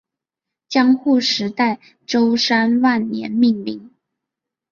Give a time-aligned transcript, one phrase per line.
[0.67, 3.91] 江户时代舟山万年命名。